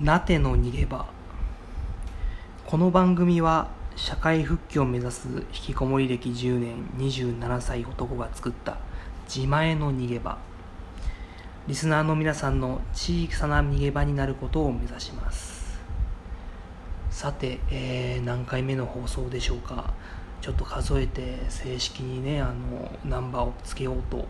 [0.00, 1.04] なての逃げ場。
[2.64, 8.78] この番組は社会復帰を目指す引きこもり歴10年27歳男が作った
[9.28, 10.38] 自前の逃げ場。
[11.66, 15.78] リスナーの皆さんの小さな逃げ場になることを目指します。
[17.10, 19.92] さて、えー、何回目の放送でしょうか。
[20.40, 24.26] ちょっと数えて正式にねあのナンバーをつけようと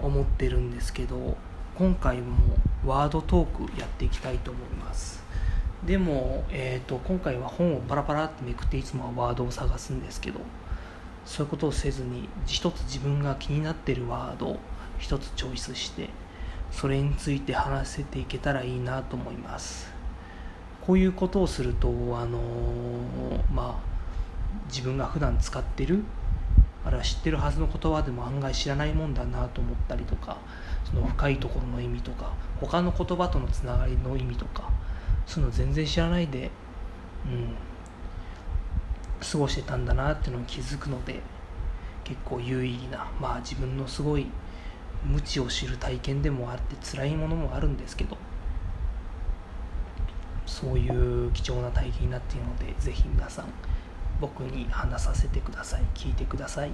[0.00, 1.36] 思ってるんですけど
[1.76, 2.56] 今回も
[2.86, 5.22] ワードトークやっていきたいと思います。
[5.84, 10.40] でも、えーと、今回は本をパラパラってめくっていつもはワードを探すんですけど
[11.24, 14.58] そういうことをせずに一つ自分が気になってるワードを
[14.98, 16.08] 一つチョイスして
[16.70, 19.92] それについて話せていけたらいいなと思います。
[20.86, 23.96] こういうことをするとあのー、まあ
[24.68, 26.02] 自分が普段使ってる
[26.86, 30.38] あるいは知ってるはずの言葉でも案外知らないもんだなと思ったりとか
[30.84, 34.70] その深いところの意味とか他の言葉とのつながりの意味とか
[35.26, 36.50] そういうの全然知らないで、
[37.26, 37.56] うん、
[39.20, 41.20] 過ごしてたんだなっていうのに気づくので
[42.04, 44.28] 結構有意義なまあ自分のすごい
[45.04, 48.16] 無知を知る体験でもあって辛いものもあるんですけど
[50.46, 53.46] そういう貴重な体験になっているのでぜひ皆さん
[54.20, 55.82] 僕に話させてください。
[55.94, 56.70] 聞いてください。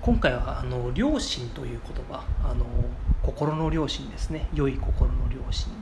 [0.00, 2.66] 今回はあの良心という言葉あの
[3.22, 4.48] 心の良心ですね。
[4.54, 5.72] 良い心の良心。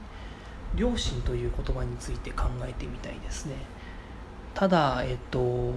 [0.77, 3.55] 良心という言葉について考えてみたいですね。
[4.55, 5.73] ただえっと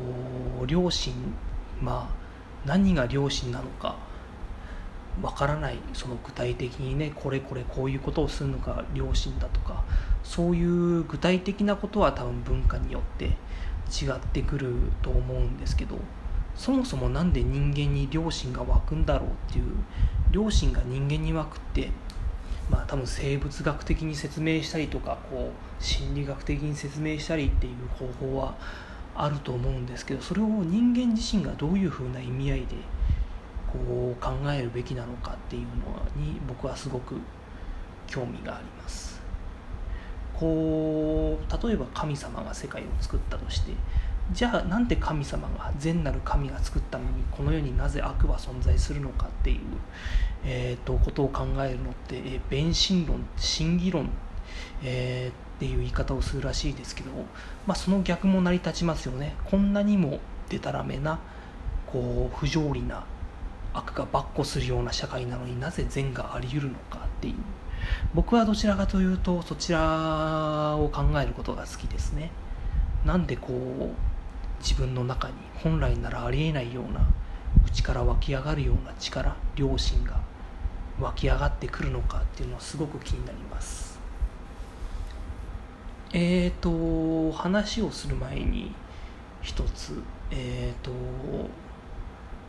[0.68, 1.14] 良心
[1.82, 3.96] まあ何が良心なのか。
[5.22, 9.84] わからないその具体的にねこれこれこういうことをするのが良心だとか
[10.24, 15.98] そういう具体的なことは多分文化によって違ってくると思うんですけど
[16.56, 19.66] そもそも何で人間に良心が湧くんだろうっていう
[20.32, 21.90] 良心が人間に湧くって
[22.70, 28.56] まあ多分生物学的に説明したりとかこう心理学的に説明したりっていう方法は
[29.16, 32.76] あると思うんですけどそれを人間自身がどういうふうな意味合いで
[33.76, 35.68] こう考えるべきなのかっていうの
[36.16, 37.16] に僕はすごく
[38.08, 39.22] 興味があります。
[40.34, 43.72] こう例えば神様が世界を作ったとして
[44.34, 49.60] じゃあなんで神様が善なる神が作ったのにこの世になぜ悪は存在するのかっていう、
[50.44, 54.10] えーと、ことを考えるのって、えー、弁心論真偽論、
[54.84, 57.12] えー、っていう言い方をするらしいですけど、
[57.68, 60.20] まあ、その逆も成り立ちますよねこんなにも
[60.50, 61.20] でたらめな
[61.86, 63.06] こう不条理な
[63.78, 67.36] 悪が跋扈するような社会なのになぜ善があり得るのかっていう。
[68.14, 72.32] 僕はどちらかというとそちらを考えることが好きですね。
[73.06, 73.90] なんでこう
[74.60, 77.08] 自分の中に本来ならありえないような
[77.66, 80.20] 内から湧き上がるような力良心が
[81.00, 84.00] 湧き上がってくるのかっていうのはすごく気になります。
[86.14, 88.74] えーと話をする前に
[89.42, 90.92] 一つえーと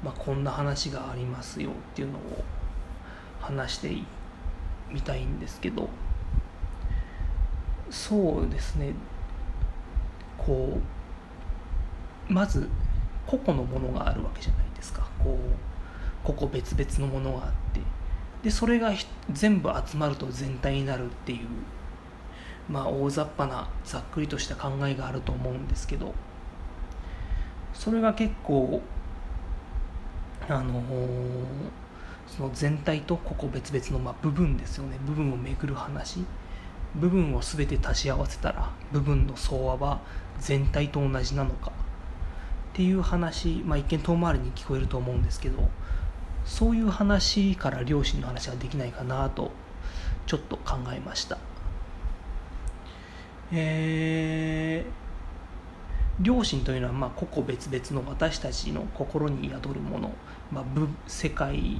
[0.06, 2.44] まあこんな話がありますよっていうのを
[3.40, 3.90] 話して
[4.92, 5.88] みたいんですけど
[7.90, 8.92] そうですね。
[10.38, 10.78] こ
[12.28, 12.68] うまず
[13.26, 15.08] 個々のものがあるわけじゃないですか。
[15.18, 17.80] こう個々別々のものがあって。
[18.44, 18.92] でそれが
[19.32, 21.48] 全部集まると全体になるっていう
[22.68, 26.14] まあ大雑把なざっくりとした考えがあると思うんですけど
[27.74, 28.80] それが結構
[30.48, 30.82] あの
[32.26, 34.98] その全体とここ別々のま部分ですよね。
[35.06, 36.24] 部分をめぐる話。
[36.94, 40.00] 部分を全て足し合わせたら部分の相和は
[40.38, 41.70] 全体と同じなのか。
[41.70, 45.66] っていう話、まあ、一見遠回りに聞こえると思うんですけど
[46.44, 49.50] そういう話から両親の話ができないかなと
[50.26, 51.38] ちょっと考えました。
[53.52, 55.05] えー、
[56.20, 60.12] 両親というのはまあ個々別々の私たちの心に宿るもの、
[60.50, 60.64] まあ、
[61.06, 61.78] 世界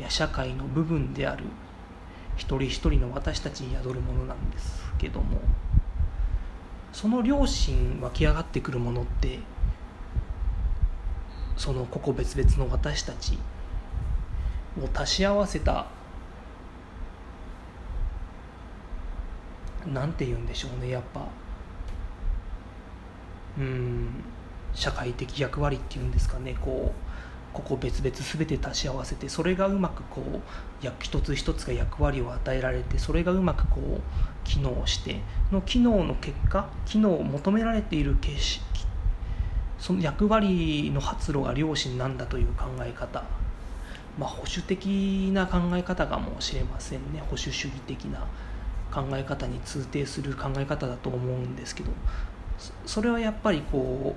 [0.00, 1.44] や社会の部分である
[2.36, 5.40] 一人一人の私たちに宿るものなんですけども
[6.92, 9.38] その良心湧き上がってくるものって
[11.56, 13.38] その個々別々の私たち
[14.80, 15.86] を足し合わせた
[19.86, 21.26] なんて言うんでしょうねやっぱ。
[23.60, 24.08] うん
[24.74, 27.10] 社会的役割っていうんですかねこう
[27.52, 34.00] ここ別々全て足し合わせてそれがうまくこう一つ一つが役割を与えられてそれがうまくこう
[34.44, 35.20] 機能して
[35.50, 38.62] の機能の結果機能を求められている形式
[39.80, 43.24] その役割の発露が良心なんだという考え方。
[44.18, 47.20] まあ保守的な考え方かもしれませんね。
[47.20, 48.26] 保守主義的な
[48.92, 51.90] 考え方に通底する考え方だと思うんですけど
[52.86, 54.14] それはやっぱりこ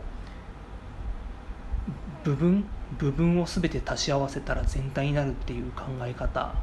[2.26, 2.66] う部分
[2.98, 6.54] 部分を全て足し合わせたら全体になるっていう考え方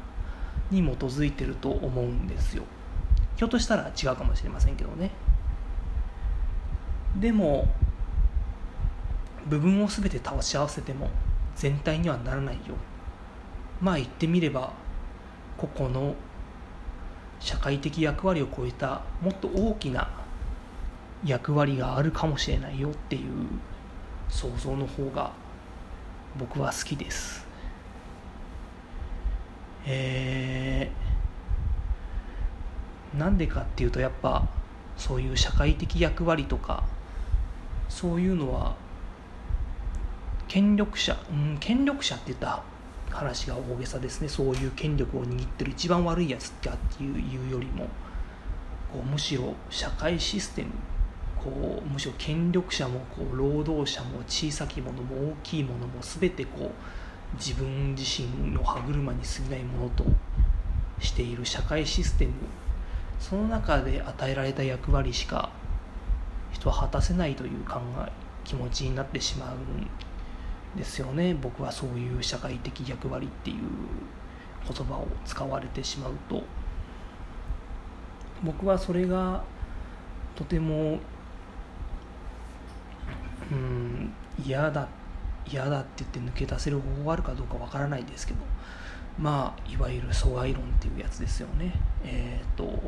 [0.69, 2.63] に基づいてると思うんですよ。
[3.35, 5.11] ひょっとしたら違うかもしれませんけどね。
[7.19, 7.67] でも
[9.47, 11.09] 部分を全て足し合わせても
[11.55, 12.75] 全体にはならないよ。
[13.81, 14.71] まあ言ってみれば
[15.57, 16.15] 個々の
[17.39, 20.09] 社会的役割を超えたもっと大きな
[21.23, 23.21] 役割があるかもしれないよっていう
[24.29, 25.31] 想像の方が
[26.37, 27.45] 僕は好きです。
[29.85, 34.47] えー、なんでかっていうとやっぱ
[34.95, 36.83] そういう社会的役割とか
[37.89, 38.75] そういうのは
[40.47, 42.63] 権力者、うん、権力者って言った
[43.09, 44.29] 話が大げさですね。
[44.29, 46.69] そういう権力を握ってる一番悪いやつって
[47.03, 47.87] いうよりも
[48.91, 50.69] こうむしろ社会システム
[51.43, 60.05] こうむしろ権力者もこう労働者も小さきものも大きいものも全てこう自分自身の歯車に過ぎないものと
[60.99, 62.33] している社会システム
[63.19, 65.49] その中で与えられた役割しか
[66.51, 68.11] 人は果たせないという考え
[68.43, 71.33] 気持ちになってしまうんですよね。
[71.33, 73.57] 僕はそういう社会的役割っていう
[74.67, 76.43] 言葉を使われてしまうと
[78.43, 79.43] 僕はそれが
[80.35, 80.99] とても
[83.51, 84.13] うん
[84.43, 84.87] 嫌だ
[85.45, 88.39] 嫌だって言って抜け出せる方法があるかどうかわからないですけど
[89.19, 91.73] まあいわゆる疎外論っていうやつですよね。
[92.03, 92.79] えっ、ー、と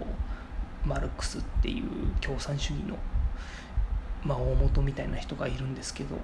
[0.85, 1.83] マルクスっていう
[2.19, 2.97] 共産主義の、
[4.23, 6.17] まあ、大元みたいな人がいるんですけど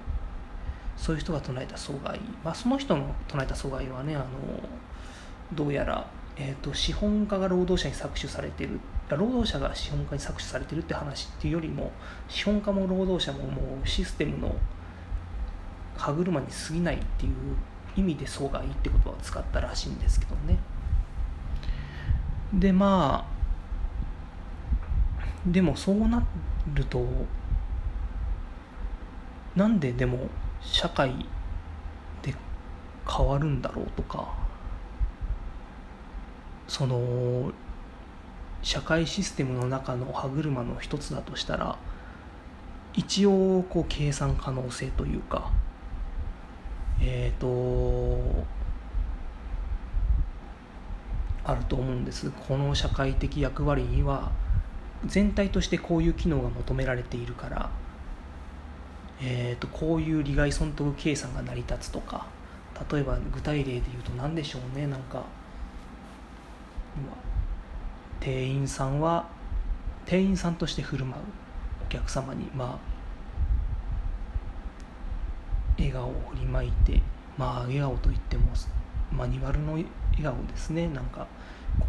[0.96, 4.26] そういう人が唱えた阻害、まあ、その人の唱えた阻害はねあの
[5.54, 6.06] どうやら、
[6.42, 8.80] えーと、資本家が労働者に搾取されてる。
[9.10, 11.90] 労働者が資本家に搾取されてるって話っていうよりも
[12.28, 14.54] 資本家も労働者ももうシステムの
[15.96, 17.32] 歯車に過ぎないっていう
[17.96, 20.58] 意味で阻害って言葉を使ったらしいんですけどね。
[22.54, 23.40] でまあ
[25.44, 26.24] でもそうな
[26.72, 27.04] ると
[29.56, 30.28] なんででも
[30.60, 31.26] 社会
[32.22, 32.34] で
[33.08, 34.49] 変わるんだろうとか
[36.70, 37.50] その
[38.62, 41.76] 社会システムの中の歯車の一つだとしたら
[42.94, 45.50] 一応こう計算可能性というか
[47.00, 48.46] えっ、ー、と
[51.42, 52.30] あると思うんです。
[52.30, 54.30] この社会的役割には
[55.04, 57.70] 全体としてこういう機能が求められているから、
[59.20, 62.28] えーと、こういう利害損得計算が成り立つとか
[62.92, 64.86] 例えば具体例で言うと何でしょうね。
[64.86, 65.24] なんか
[68.20, 69.28] 店員さんは
[70.06, 71.22] 店員さんとして振る舞う
[71.86, 72.78] お客様にまあ
[75.78, 77.00] 笑顔を振りまいて
[77.38, 78.50] まあ笑顔といっても
[79.10, 79.86] マニュアルの笑
[80.22, 80.88] 顔ですね。
[80.88, 81.26] なんか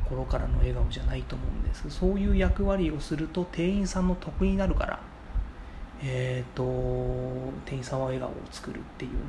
[0.07, 1.89] 心からの笑顔じゃないと思うんです。
[1.89, 4.99] そういう役割をすると店員さんの得になるから
[6.03, 6.63] えっ、ー、と
[7.65, 9.25] 店員さんは笑顔を作るっていうのが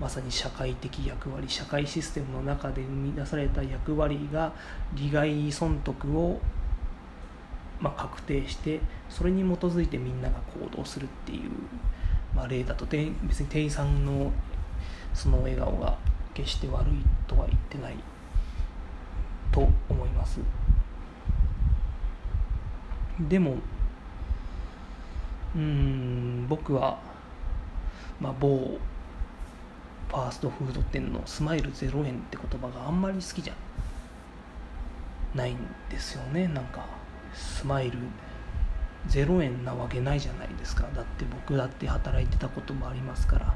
[0.00, 4.52] まさに社会的役割社会システムの中で生み出された役割が
[4.94, 6.40] 利害損得を、
[7.80, 8.80] まあ、確定して
[9.10, 11.50] それに基づいてみんなが行動するっていう、
[12.34, 14.32] まあ、例だと別に店員さんの
[15.12, 15.98] その笑顔が
[16.32, 16.92] 決して悪い
[17.26, 17.94] とは言ってない
[19.52, 20.40] と思います。
[23.28, 23.56] でも
[25.54, 26.98] うん僕は、
[28.20, 28.78] まあ、某
[30.10, 33.54] ファーストフード店のスマイル0円って言葉があんまり好きじゃ
[35.36, 35.56] ないん
[35.88, 36.48] ですよね。
[36.48, 36.84] なんか
[37.32, 37.98] スマイル
[39.08, 40.82] 0円なわけないじゃないですか。
[40.94, 43.54] だって僕だって働いてたこともありますから。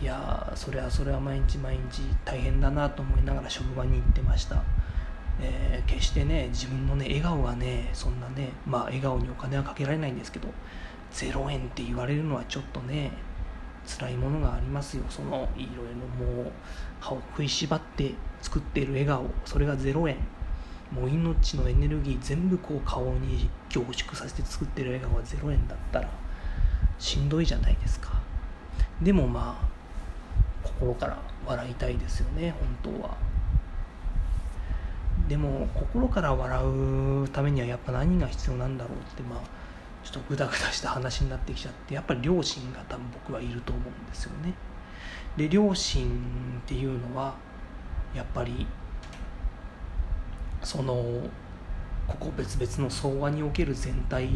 [0.00, 4.62] いやそれはそれは毎日毎日大変だなと思いながら職場に行ってました。
[5.40, 10.48] えー、決してね自分のね笑顔がねそんなねまあ笑顔にお金はかけられないんですけど
[11.12, 13.10] 0円って言われるのはちょっとね
[13.86, 15.04] 辛いものがありますよ。
[15.08, 16.52] そのいろいろもう
[17.00, 19.26] 歯を食いしばって作っている笑顔。
[19.44, 20.16] それが0円。
[20.92, 26.08] もう命のエネルギー全部こう顔に凝縮させて作ってる笑顔が0円だったら
[26.98, 28.12] しんどいじゃないですか。
[29.02, 29.68] でもまあ
[30.62, 32.54] 心から笑いたいですよね。
[32.82, 33.16] 本当は。
[35.28, 36.64] でも心から笑
[37.22, 39.40] うためにはやっぱ何が必要なんだろうってまあ
[40.04, 44.54] ちょっとグダグダした話になってきちゃってやっぱり両親が多分僕はいると思うんですよね。
[45.36, 46.08] で両親っ
[46.66, 47.34] ていうのは
[48.14, 48.66] やっぱり
[50.62, 50.94] その
[52.06, 54.28] 個々別々の相和における全体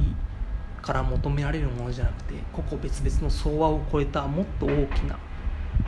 [0.82, 5.18] から求められるものじゃなくて個々別々の相和を超えたもっと大きな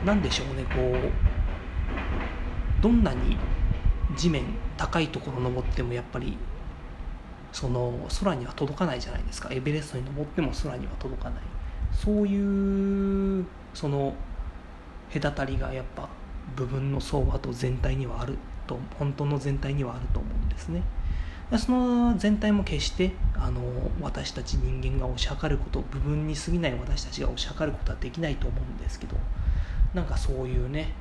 [0.05, 0.79] 何でしょうねこ
[2.79, 3.37] うどんなに
[4.15, 4.43] 地面
[4.77, 6.37] 高いところ登ってもやっぱり
[7.51, 9.49] その空には届かないじゃないですか。
[9.51, 11.43] エベレストに登っても空には届かない。
[11.93, 14.13] そういうその
[15.13, 16.07] 隔たりがやっぱ
[16.55, 20.81] 部分の相和と全体にはあると本当の全体にはあると思うんですね。
[21.57, 23.61] その全体も決してあの
[23.99, 29.17] 私たち人間が推し量ること部分に過ぎない私たちが推し量ることはできないと思うんですけど
[29.93, 30.93] なんかそういうね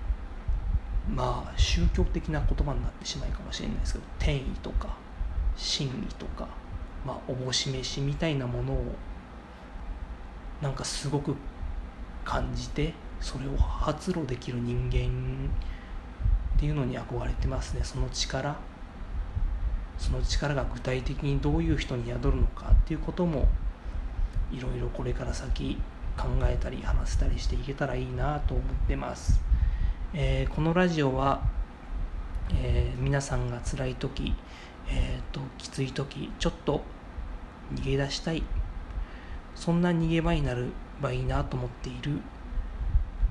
[1.09, 4.97] まあ宗教的な言葉になってしまいかもしれないですけど天意とか
[5.57, 6.49] 真理とか、
[7.07, 8.85] まあ、おぼし飯みたいなものを
[10.61, 11.35] なんかすごく
[12.25, 15.51] 感じてそれを発露できる人間
[16.57, 17.81] っていうのに憧れてますね。
[17.83, 18.57] その力
[20.01, 23.49] その力が具体的にどういう人に宿るのかっていうことも
[24.51, 25.77] いろいろこれから先
[26.17, 29.41] 考えたり話せたりしていけたらいいなと思ってます、
[30.15, 31.43] えー、このラジオは、
[32.53, 34.35] えー、皆さんが辛い時、
[34.91, 36.83] えーと、きつい時ちょっと
[37.75, 38.43] 逃げ出したい。
[39.55, 40.65] そんな逃げ場になれ
[41.01, 42.21] ばいいなと思っている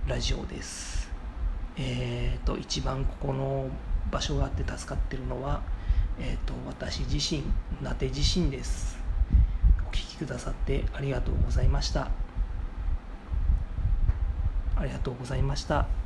[0.08, 1.10] ラジオです。
[1.78, 3.70] えっ、ー、と一番ここの
[4.12, 5.62] 場所があって助かってるのは
[6.20, 7.44] えっ、ー、と私自身伊
[7.84, 8.98] 達自身です。
[9.88, 12.10] お聴きくださってありがとうございました。
[14.76, 15.99] ありがとうございました。